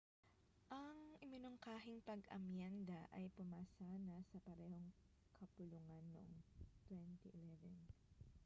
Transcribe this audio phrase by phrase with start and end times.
[0.81, 4.89] ang iminungkahing pag-amyenda ay pumasa na sa parehong
[5.37, 6.35] kapulungan noong
[6.89, 7.69] 2011